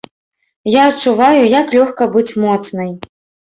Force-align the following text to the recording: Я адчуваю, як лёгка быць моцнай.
Я 0.75 0.85
адчуваю, 0.93 1.43
як 1.61 1.77
лёгка 1.77 2.11
быць 2.19 2.27
моцнай. 2.49 2.91